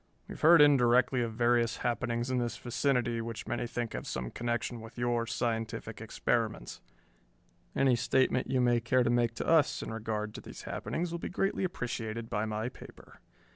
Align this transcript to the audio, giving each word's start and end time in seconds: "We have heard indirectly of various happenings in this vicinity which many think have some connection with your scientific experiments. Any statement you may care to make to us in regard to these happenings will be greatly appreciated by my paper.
"We 0.27 0.33
have 0.33 0.41
heard 0.41 0.63
indirectly 0.63 1.21
of 1.21 1.33
various 1.33 1.77
happenings 1.85 2.31
in 2.31 2.39
this 2.39 2.57
vicinity 2.57 3.21
which 3.21 3.45
many 3.45 3.67
think 3.67 3.93
have 3.93 4.07
some 4.07 4.31
connection 4.31 4.81
with 4.81 4.97
your 4.97 5.27
scientific 5.27 6.01
experiments. 6.01 6.81
Any 7.75 7.95
statement 7.95 8.49
you 8.49 8.61
may 8.61 8.79
care 8.79 9.03
to 9.03 9.11
make 9.11 9.35
to 9.35 9.45
us 9.47 9.83
in 9.83 9.93
regard 9.93 10.33
to 10.33 10.41
these 10.41 10.63
happenings 10.63 11.11
will 11.11 11.19
be 11.19 11.29
greatly 11.29 11.63
appreciated 11.63 12.31
by 12.31 12.47
my 12.47 12.67
paper. 12.67 13.21